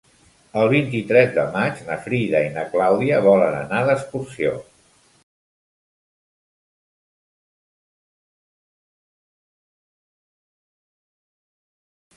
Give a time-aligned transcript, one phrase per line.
[0.59, 4.55] El vint-i-tres de maig na Frida i na Clàudia volen anar d'excursió.